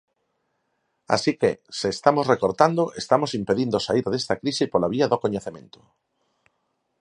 Así 1.15 1.31
que, 1.41 1.51
se 1.79 1.87
estamos 1.95 2.25
recortando 2.33 2.83
estamos 3.01 3.31
impedindo 3.39 3.77
saír 3.85 4.05
desta 4.13 4.35
crise 4.41 4.65
pola 4.71 4.91
vía 4.93 5.09
do 5.11 5.21
coñecemento. 5.23 5.79